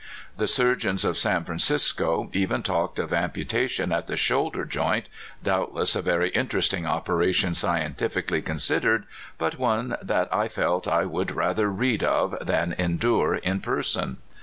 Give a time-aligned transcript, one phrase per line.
[0.35, 5.05] The suroreons of San Francisco even talked of amputation at the shoulder joint,
[5.43, 7.33] doubtless a very (312) HOW THE MONKY CAME.
[7.53, 9.03] 313 interesting operation scientifically considered,
[9.37, 14.17] but one that I felt I would rather read of than endure in person.